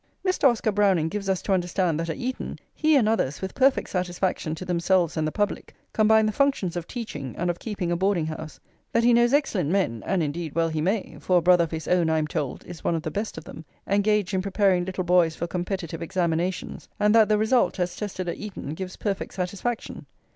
Mr. 0.25 0.45
Oscar 0.49 0.71
Browning 0.71 1.09
gives 1.09 1.29
us 1.29 1.43
to 1.43 1.53
understand 1.53 1.99
that 1.99 2.09
at 2.09 2.17
Eton 2.17 2.57
he 2.73 2.95
and 2.95 3.07
others, 3.07 3.39
with 3.39 3.53
perfect 3.53 3.87
satisfaction 3.87 4.55
to 4.55 4.65
themselves 4.65 5.15
and 5.15 5.27
the 5.27 5.31
public, 5.31 5.75
combine 5.93 6.25
the 6.25 6.31
functions 6.31 6.75
of 6.75 6.87
teaching 6.87 7.35
and 7.37 7.51
of 7.51 7.59
keeping 7.59 7.91
a 7.91 7.95
boarding 7.95 8.25
house; 8.25 8.59
that 8.93 9.03
he 9.03 9.13
knows 9.13 9.31
excellent 9.31 9.69
men 9.69 10.01
(and, 10.07 10.23
indeed, 10.23 10.55
well 10.55 10.69
he 10.69 10.81
may, 10.81 11.17
for 11.19 11.37
a 11.37 11.41
brother 11.43 11.65
of 11.65 11.69
his 11.69 11.87
own, 11.87 12.09
I 12.09 12.17
am 12.17 12.25
told, 12.25 12.65
is 12.65 12.83
one 12.83 12.95
of 12.95 13.03
the 13.03 13.11
best 13.11 13.37
of 13.37 13.43
them,) 13.43 13.63
engaged 13.85 14.33
in 14.33 14.41
preparing 14.41 14.85
little 14.85 15.03
boys 15.03 15.35
for 15.35 15.45
competitive 15.45 16.01
examinations, 16.01 16.89
and 16.99 17.13
that 17.13 17.29
the 17.29 17.37
result, 17.37 17.79
as 17.79 17.95
tested 17.95 18.27
at 18.27 18.37
Eton, 18.39 18.73
gives 18.73 18.95
perfect 18.97 19.35
satisfaction. 19.35 20.07